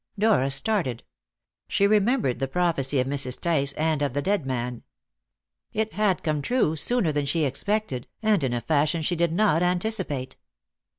Dora 0.17 0.49
started. 0.49 1.03
She 1.67 1.85
remembered 1.85 2.39
the 2.39 2.47
prophecy 2.47 2.99
of 2.99 3.05
Mrs. 3.05 3.39
Tice 3.39 3.71
and 3.73 4.01
of 4.01 4.13
the 4.13 4.21
dead 4.23 4.47
man. 4.47 4.81
It 5.73 5.93
had 5.93 6.23
come 6.23 6.41
true 6.41 6.75
sooner 6.75 7.11
than 7.11 7.27
she 7.27 7.43
expected, 7.45 8.07
and 8.23 8.43
in 8.43 8.51
a 8.53 8.61
fashion 8.61 9.03
she 9.03 9.15
did 9.15 9.31
not 9.31 9.61
anticipate. 9.61 10.37